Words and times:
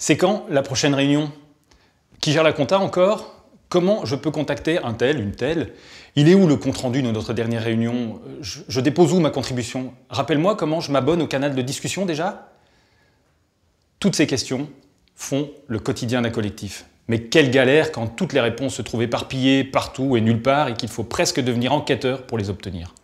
C'est 0.00 0.16
quand 0.16 0.46
la 0.48 0.62
prochaine 0.62 0.94
réunion? 0.94 1.32
Qui 2.20 2.32
gère 2.32 2.44
la 2.44 2.52
compta 2.52 2.78
encore? 2.78 3.34
Comment 3.68 4.06
je 4.06 4.14
peux 4.14 4.30
contacter 4.30 4.78
un 4.78 4.94
tel, 4.94 5.20
une 5.20 5.32
telle? 5.32 5.72
Il 6.14 6.28
est 6.28 6.34
où 6.34 6.46
le 6.46 6.56
compte-rendu 6.56 7.02
de 7.02 7.10
notre 7.10 7.32
dernière 7.32 7.64
réunion? 7.64 8.20
Je, 8.40 8.80
dépose 8.80 9.12
où 9.12 9.18
ma 9.18 9.30
contribution? 9.30 9.92
Rappelle-moi 10.08 10.54
comment 10.54 10.80
je 10.80 10.92
m'abonne 10.92 11.20
au 11.20 11.26
canal 11.26 11.54
de 11.56 11.62
discussion 11.62 12.06
déjà? 12.06 12.52
Toutes 13.98 14.14
ces 14.14 14.28
questions 14.28 14.68
font 15.16 15.50
le 15.66 15.80
quotidien 15.80 16.22
d'un 16.22 16.30
collectif. 16.30 16.86
Mais 17.08 17.22
quelle 17.22 17.50
galère 17.50 17.90
quand 17.90 18.06
toutes 18.06 18.32
les 18.32 18.40
réponses 18.40 18.76
se 18.76 18.82
trouvent 18.82 19.02
éparpillées 19.02 19.64
partout 19.64 20.16
et 20.16 20.20
nulle 20.20 20.42
part 20.42 20.68
et 20.68 20.74
qu'il 20.74 20.88
faut 20.88 21.02
presque 21.02 21.40
devenir 21.40 21.72
enquêteur 21.72 22.22
pour 22.22 22.38
les 22.38 22.50
obtenir. 22.50 22.94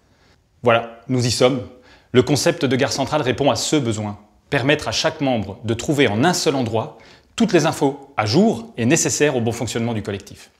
Voilà, 0.63 1.01
nous 1.09 1.27
y 1.27 1.33
sommes. 1.33 1.67
Le 2.13 2.23
concept 2.23 2.65
de 2.65 2.77
gare 2.77 2.93
centrale 2.93 3.23
répond 3.23 3.51
à 3.51 3.57
ce 3.57 3.75
besoin 3.75 4.19
permettre 4.55 4.87
à 4.87 4.93
chaque 4.93 5.21
membre 5.21 5.59
de 5.65 5.75
trouver 5.75 6.07
en 6.07 6.23
un 6.23 6.33
seul 6.33 6.55
endroit 6.55 6.99
toutes 7.35 7.53
les 7.53 7.67
infos 7.67 8.15
à 8.17 8.25
jour 8.25 8.73
et 8.77 8.87
nécessaires 8.87 9.35
au 9.35 9.41
bon 9.41 9.51
fonctionnement 9.51 9.95
du 9.95 10.03
collectif. 10.05 10.53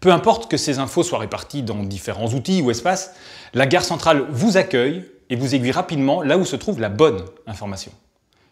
Peu 0.00 0.12
importe 0.12 0.50
que 0.50 0.58
ces 0.58 0.78
infos 0.78 1.02
soient 1.02 1.18
réparties 1.18 1.62
dans 1.62 1.82
différents 1.82 2.28
outils 2.34 2.60
ou 2.60 2.70
espaces, 2.70 3.14
la 3.54 3.64
gare 3.64 3.84
centrale 3.84 4.26
vous 4.28 4.58
accueille 4.58 5.02
et 5.30 5.36
vous 5.36 5.54
aiguille 5.54 5.70
rapidement 5.70 6.20
là 6.20 6.36
où 6.36 6.44
se 6.44 6.56
trouve 6.56 6.78
la 6.78 6.90
bonne 6.90 7.24
information. 7.46 7.90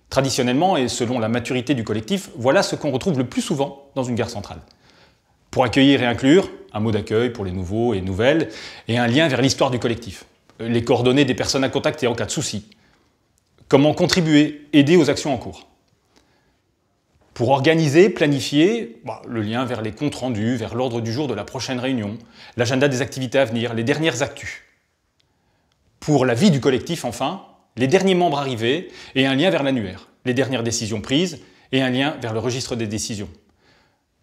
Traditionnellement, 0.09 0.79
et 0.79 0.89
selon 0.89 1.19
la 1.19 1.29
maturité 1.29 1.75
du 1.75 1.85
collectif, 1.85 2.31
voilà 2.39 2.63
ce 2.63 2.75
qu'on 2.75 2.91
retrouve 2.91 3.19
le 3.19 3.27
plus 3.27 3.43
souvent 3.43 3.91
dans 3.97 4.05
une 4.05 4.15
gare 4.15 4.31
centrale. 4.31 4.61
Pour 5.51 5.65
accueillir 5.65 6.03
et 6.03 6.07
inclure, 6.07 6.49
un 6.73 6.81
mot 6.81 6.91
d'accueil 6.91 7.29
pour 7.29 7.45
les 7.45 7.53
nouveaux 7.53 7.93
et 7.93 8.01
nouvelles, 8.01 8.49
et 8.89 8.97
un 8.97 9.09
lien 9.09 9.29
vers 9.29 9.43
l'histoire 9.43 9.71
du 9.71 9.79
collectif. 9.79 10.25
Les 10.59 10.83
coordonnées 10.85 11.27
des 11.27 11.35
personnes 11.35 11.65
à 11.65 11.69
contacter 11.69 12.07
en 12.07 12.15
cas 12.15 12.25
de 12.25 12.31
souci, 12.31 12.65
Comment 13.69 13.95
contribuer, 13.95 14.69
aider 14.73 14.97
aux 14.97 15.11
actions 15.11 15.35
en 15.35 15.39
cours 15.39 15.67
Pour 17.35 17.49
organiser, 17.49 18.09
planifier, 18.11 19.01
bah, 19.05 19.23
le 19.27 19.43
lien 19.43 19.65
vers 19.65 19.83
les 19.83 19.91
comptes 19.91 20.15
rendus, 20.15 20.55
vers 20.55 20.77
l'ordre 20.77 21.01
du 21.01 21.13
jour 21.13 21.27
de 21.27 21.35
la 21.35 21.43
prochaine 21.43 21.81
réunion, 21.81 22.17
l'agenda 22.57 22.87
des 22.87 23.03
activités 23.03 23.39
à 23.39 23.45
venir, 23.45 23.75
les 23.75 23.83
dernières 23.83 24.23
actus. 24.23 24.63
Pour 25.99 26.25
la 26.25 26.35
vie 26.35 26.53
du 26.53 26.61
collectif, 26.61 27.05
enfin, 27.05 27.45
les 27.77 27.89
derniers 27.89 28.15
membres 28.15 28.39
arrivés 28.39 28.89
et 29.17 29.27
un 29.27 29.35
lien 29.35 29.51
vers 29.51 29.65
l'annuaire, 29.65 30.09
les 30.25 30.35
dernières 30.35 30.63
décisions 30.63 31.01
prises 31.01 31.41
et 31.73 31.83
un 31.83 31.91
lien 31.91 32.17
vers 32.23 32.33
le 32.33 32.39
registre 32.39 32.77
des 32.77 32.87
décisions. 32.87 33.29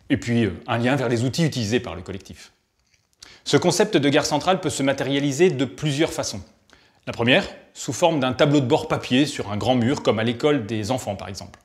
Et 0.09 0.16
puis 0.16 0.45
euh, 0.45 0.53
un 0.67 0.78
lien 0.78 0.95
vers 0.95 1.09
les 1.09 1.23
outils 1.25 1.44
utilisés 1.44 1.81
par 1.81 1.95
le 1.95 2.02
collectif. 2.02 2.53
Ce 3.44 3.57
concept 3.57 3.97
de 3.97 4.07
gare 4.07 4.25
centrale 4.25 4.61
peut 4.61 4.69
se 4.69 4.83
matérialiser 4.83 5.50
de 5.50 5.66
plusieurs 5.66 6.13
façons. 6.13 6.41
La 7.05 7.11
première, 7.11 7.45
sous 7.73 7.91
forme 7.91 8.21
d'un 8.21 8.31
tableau 8.31 8.61
de 8.61 8.65
bord 8.65 8.87
papier 8.87 9.25
sur 9.25 9.51
un 9.51 9.57
grand 9.57 9.75
mur, 9.75 10.03
comme 10.03 10.19
à 10.19 10.23
l'école 10.23 10.65
des 10.65 10.89
enfants 10.89 11.15
par 11.15 11.27
exemple. 11.27 11.59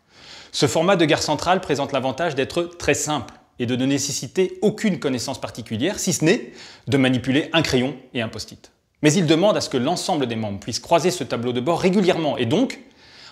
Ce 0.51 0.67
format 0.67 0.97
de 0.97 1.05
gare 1.05 1.23
centrale 1.23 1.61
présente 1.61 1.93
l'avantage 1.93 2.35
d'être 2.35 2.65
très 2.65 2.95
simple 2.95 3.35
et 3.61 3.67
de 3.67 3.77
ne 3.77 3.87
nécessiter 3.87 4.59
aucune 4.63 4.99
connaissance 4.99 5.41
particulière, 5.41 6.01
si 6.01 6.13
ce 6.13 6.25
n'est 6.25 6.53
de 6.89 6.97
manipuler 6.97 7.51
un 7.53 7.63
crayon 7.63 7.97
et 8.15 8.21
un 8.21 8.29
post-it. 8.29 8.73
Mais 9.03 9.13
il 9.13 9.27
demande 9.27 9.57
à 9.57 9.61
ce 9.61 9.69
que 9.69 9.77
l'ensemble 9.77 10.27
des 10.27 10.35
membres 10.35 10.59
puissent 10.59 10.81
croiser 10.81 11.13
ce 11.13 11.23
tableau 11.23 11.53
de 11.53 11.61
bord 11.61 11.81
régulièrement 11.81 12.37
et 12.37 12.47
donc, 12.47 12.81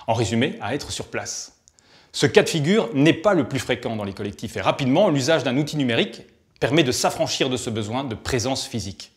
en 0.07 0.15
résumé, 0.15 0.59
à 0.61 0.77
être 0.77 0.93
sur 0.93 1.07
place. 1.07 1.61
Ce 2.13 2.27
cas 2.27 2.45
de 2.45 2.49
figure 2.49 2.89
n'est 2.95 3.15
pas 3.15 3.35
le 3.35 3.49
plus 3.49 3.59
fréquent 3.59 3.97
dans 3.97 4.05
les 4.05 4.13
collectifs 4.13 4.57
et 4.57 4.61
rapidement, 4.61 5.09
l'usage 5.09 5.43
d'un 5.43 5.57
outil 5.57 5.77
numérique 5.77 6.23
permet 6.61 6.85
de 6.85 6.93
s'affranchir 6.93 7.51
de 7.51 7.57
ce 7.57 7.69
besoin 7.69 8.05
de 8.05 8.15
présence 8.15 8.65
physique. 8.65 9.11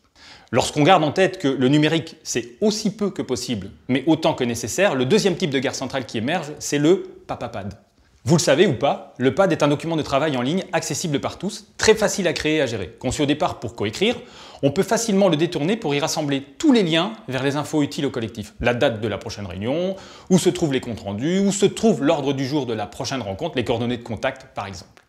Lorsqu'on 0.51 0.83
garde 0.83 1.03
en 1.03 1.11
tête 1.11 1.37
que 1.37 1.47
le 1.47 1.67
numérique, 1.67 2.15
c'est 2.23 2.55
aussi 2.61 2.95
peu 2.95 3.11
que 3.11 3.21
possible, 3.21 3.69
mais 3.87 4.03
autant 4.07 4.33
que 4.33 4.43
nécessaire, 4.43 4.95
le 4.95 5.05
deuxième 5.05 5.35
type 5.35 5.51
de 5.51 5.59
gare 5.59 5.75
centrale 5.75 6.05
qui 6.05 6.17
émerge, 6.17 6.51
c'est 6.59 6.79
le 6.79 7.03
papapad. 7.27 7.77
Vous 8.25 8.35
le 8.35 8.41
savez 8.41 8.67
ou 8.67 8.73
pas, 8.73 9.13
le 9.17 9.33
PAD 9.33 9.53
est 9.53 9.63
un 9.63 9.69
document 9.69 9.95
de 9.95 10.01
travail 10.01 10.35
en 10.35 10.41
ligne 10.41 10.65
accessible 10.73 11.19
par 11.21 11.37
tous, 11.37 11.67
très 11.77 11.95
facile 11.95 12.27
à 12.27 12.33
créer 12.33 12.57
et 12.57 12.61
à 12.61 12.65
gérer. 12.65 12.89
Conçu 12.99 13.21
au 13.21 13.25
départ 13.25 13.59
pour 13.59 13.75
coécrire, 13.75 14.15
on 14.61 14.71
peut 14.71 14.83
facilement 14.83 15.29
le 15.29 15.37
détourner 15.37 15.77
pour 15.77 15.95
y 15.95 15.99
rassembler 15.99 16.43
tous 16.57 16.73
les 16.73 16.83
liens 16.83 17.13
vers 17.29 17.43
les 17.43 17.55
infos 17.55 17.81
utiles 17.81 18.05
au 18.05 18.09
collectif. 18.09 18.53
La 18.59 18.73
date 18.73 18.99
de 18.99 19.07
la 19.07 19.17
prochaine 19.17 19.45
réunion, 19.45 19.95
où 20.29 20.37
se 20.37 20.49
trouvent 20.49 20.73
les 20.73 20.81
comptes 20.81 20.99
rendus, 20.99 21.39
où 21.39 21.53
se 21.53 21.65
trouve 21.65 22.03
l'ordre 22.03 22.33
du 22.33 22.45
jour 22.45 22.65
de 22.65 22.73
la 22.73 22.87
prochaine 22.87 23.21
rencontre, 23.21 23.55
les 23.55 23.63
coordonnées 23.63 23.97
de 23.97 24.03
contact 24.03 24.53
par 24.53 24.67
exemple. 24.67 25.01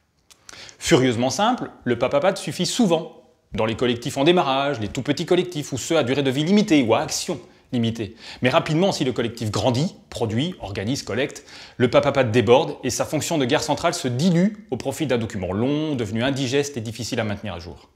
Furieusement 0.79 1.31
simple, 1.31 1.71
le 1.85 1.99
papapad 1.99 2.39
suffit 2.39 2.65
souvent 2.65 3.20
dans 3.55 3.67
les 3.67 3.75
collectifs 3.75 4.17
en 4.17 4.25
démarrage, 4.25 4.81
les 4.81 4.89
tout 4.89 5.03
petits 5.03 5.27
collectifs 5.27 5.73
ou 5.73 5.79
ceux 5.79 5.99
à 5.99 6.03
durée 6.03 6.23
de 6.23 6.31
vie 6.31 6.45
limitée 6.45 6.83
ou 6.83 6.95
à 6.95 7.01
action 7.01 7.41
limitée. 7.73 8.17
Mais 8.43 8.49
rapidement, 8.49 8.93
si 8.93 9.05
le 9.05 9.13
collectif 9.13 9.51
grandit, 9.51 9.97
produit, 10.09 10.55
organise, 10.61 11.03
collecte, 11.03 11.45
le 11.77 11.91
papapad 11.91 12.31
déborde 12.31 12.77
et 12.85 12.91
sa 12.91 13.05
fonction 13.05 13.39
de 13.39 13.45
gare 13.45 13.63
centrale 13.63 13.95
se 13.95 14.09
dilue 14.09 14.67
au 14.71 14.77
profit 14.77 15.07
d'un 15.07 15.19
document 15.19 15.53
long, 15.53 15.95
devenu 15.95 16.23
indigeste 16.23 16.77
et 16.77 16.81
difficile 16.81 17.21
à 17.21 17.25
maintenir 17.25 17.55
à 17.55 17.59
jour. 17.59 17.89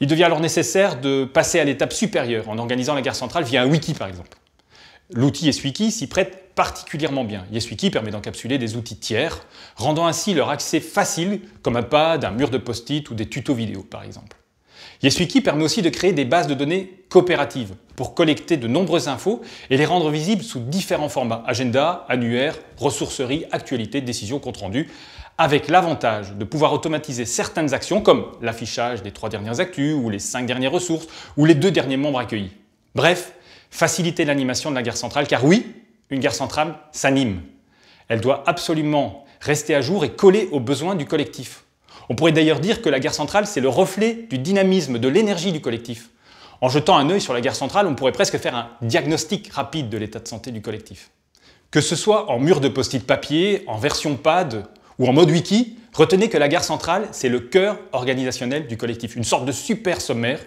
Il 0.00 0.06
devient 0.06 0.24
alors 0.24 0.40
nécessaire 0.40 1.00
de 1.00 1.24
passer 1.24 1.60
à 1.60 1.64
l'étape 1.64 1.92
supérieure 1.92 2.48
en 2.48 2.58
organisant 2.58 2.94
la 2.94 3.02
gare 3.02 3.16
centrale 3.16 3.44
via 3.44 3.62
un 3.62 3.66
wiki 3.66 3.94
par 3.94 4.08
exemple. 4.08 4.36
L'outil 5.10 5.46
YesWiki 5.46 5.90
s'y 5.92 6.06
prête 6.06 6.54
particulièrement 6.54 7.24
bien. 7.24 7.46
YesWiki 7.52 7.90
permet 7.90 8.10
d'encapsuler 8.10 8.58
des 8.58 8.76
outils 8.76 8.96
tiers, 8.96 9.46
rendant 9.76 10.06
ainsi 10.06 10.34
leur 10.34 10.50
accès 10.50 10.80
facile, 10.80 11.40
comme 11.62 11.76
un 11.76 11.82
pad, 11.82 12.24
un 12.24 12.30
mur 12.30 12.50
de 12.50 12.58
post-it 12.58 13.08
ou 13.10 13.14
des 13.14 13.28
tutos 13.28 13.54
vidéo 13.54 13.82
par 13.82 14.02
exemple. 14.02 14.36
YesWiki 15.02 15.40
permet 15.40 15.64
aussi 15.64 15.82
de 15.82 15.90
créer 15.90 16.12
des 16.12 16.24
bases 16.24 16.46
de 16.46 16.54
données 16.54 17.04
coopératives 17.08 17.74
pour 17.96 18.14
collecter 18.14 18.56
de 18.56 18.66
nombreuses 18.66 19.08
infos 19.08 19.42
et 19.70 19.76
les 19.76 19.84
rendre 19.84 20.10
visibles 20.10 20.42
sous 20.42 20.60
différents 20.60 21.08
formats, 21.08 21.42
agenda, 21.46 22.04
annuaire, 22.08 22.56
ressourcerie, 22.76 23.44
actualité, 23.52 24.00
décision, 24.00 24.38
compte 24.38 24.56
rendu, 24.56 24.88
avec 25.38 25.68
l'avantage 25.68 26.32
de 26.32 26.44
pouvoir 26.44 26.72
automatiser 26.72 27.24
certaines 27.24 27.74
actions 27.74 28.00
comme 28.00 28.26
l'affichage 28.40 29.02
des 29.02 29.10
trois 29.10 29.28
dernières 29.28 29.60
actus 29.60 29.94
ou 29.94 30.10
les 30.10 30.18
cinq 30.18 30.46
dernières 30.46 30.72
ressources 30.72 31.06
ou 31.36 31.44
les 31.44 31.54
deux 31.54 31.70
derniers 31.70 31.96
membres 31.96 32.20
accueillis. 32.20 32.52
Bref, 32.94 33.32
faciliter 33.70 34.24
l'animation 34.24 34.70
de 34.70 34.76
la 34.76 34.82
guerre 34.82 34.96
centrale 34.96 35.26
car 35.26 35.44
oui, 35.44 35.66
une 36.10 36.20
guerre 36.20 36.34
centrale 36.34 36.76
s'anime. 36.92 37.42
Elle 38.08 38.20
doit 38.20 38.44
absolument 38.46 39.24
rester 39.40 39.74
à 39.74 39.80
jour 39.80 40.04
et 40.04 40.10
coller 40.10 40.48
aux 40.52 40.60
besoins 40.60 40.94
du 40.94 41.06
collectif. 41.06 41.63
On 42.08 42.14
pourrait 42.14 42.32
d'ailleurs 42.32 42.60
dire 42.60 42.82
que 42.82 42.88
la 42.88 43.00
guerre 43.00 43.14
centrale, 43.14 43.46
c'est 43.46 43.60
le 43.60 43.68
reflet 43.68 44.26
du 44.28 44.38
dynamisme, 44.38 44.98
de 44.98 45.08
l'énergie 45.08 45.52
du 45.52 45.60
collectif. 45.60 46.10
En 46.60 46.68
jetant 46.68 46.96
un 46.96 47.10
œil 47.10 47.20
sur 47.20 47.32
la 47.32 47.40
guerre 47.40 47.56
centrale, 47.56 47.86
on 47.86 47.94
pourrait 47.94 48.12
presque 48.12 48.38
faire 48.38 48.54
un 48.54 48.68
diagnostic 48.82 49.52
rapide 49.52 49.88
de 49.88 49.98
l'état 49.98 50.18
de 50.18 50.28
santé 50.28 50.50
du 50.50 50.60
collectif. 50.60 51.10
Que 51.70 51.80
ce 51.80 51.96
soit 51.96 52.30
en 52.30 52.38
mur 52.38 52.60
de 52.60 52.68
post-it 52.68 53.04
papier, 53.04 53.64
en 53.66 53.78
version 53.78 54.16
pad 54.16 54.66
ou 54.98 55.08
en 55.08 55.12
mode 55.12 55.30
wiki, 55.30 55.76
retenez 55.94 56.28
que 56.28 56.38
la 56.38 56.48
guerre 56.48 56.64
centrale, 56.64 57.08
c'est 57.12 57.28
le 57.28 57.40
cœur 57.40 57.78
organisationnel 57.92 58.66
du 58.66 58.76
collectif, 58.76 59.16
une 59.16 59.24
sorte 59.24 59.46
de 59.46 59.52
super 59.52 60.00
sommaire 60.00 60.40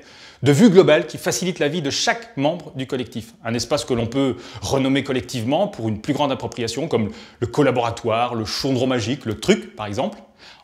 de 0.44 0.52
vue 0.52 0.70
globale 0.70 1.08
qui 1.08 1.18
facilite 1.18 1.60
la 1.60 1.68
vie 1.68 1.82
de 1.82 1.90
chaque 1.90 2.38
membre 2.38 2.72
du 2.76 2.86
collectif. 2.86 3.34
Un 3.44 3.54
espace 3.54 3.86
que 3.86 3.94
l'on 3.94 4.06
peut 4.06 4.36
renommer 4.62 5.04
collectivement 5.04 5.68
pour 5.68 5.90
une 5.90 6.00
plus 6.00 6.14
grande 6.14 6.32
appropriation, 6.32 6.88
comme 6.88 7.12
le 7.40 7.48
collaboratoire, 7.48 8.36
le 8.36 8.46
chaudron 8.46 8.88
magique, 8.88 9.26
le 9.26 9.40
truc 9.40 9.76
par 9.76 9.88
exemple. 9.88 10.20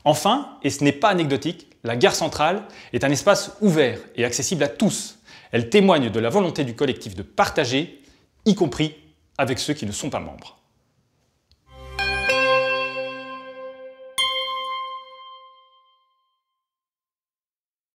Enfin, 0.06 0.58
et 0.62 0.70
ce 0.70 0.84
n'est 0.84 0.92
pas 0.92 1.10
anecdotique, 1.10 1.68
la 1.84 1.96
gare 1.96 2.16
centrale 2.16 2.64
est 2.94 3.04
un 3.04 3.10
espace 3.10 3.58
ouvert 3.62 4.00
et 4.16 4.26
accessible 4.26 4.64
à 4.64 4.68
tous. 4.68 5.20
Elle 5.52 5.70
témoigne 5.70 6.10
de 6.10 6.20
la 6.20 6.30
volonté 6.30 6.64
du 6.64 6.76
collectif 6.76 7.16
de 7.16 7.24
partager, 7.24 8.02
y 8.46 8.56
compris 8.56 8.96
avec 9.38 9.60
ceux 9.60 9.74
qui 9.74 9.86
ne 9.86 9.92
sont 9.92 10.10
pas 10.10 10.20
membres. 10.20 10.63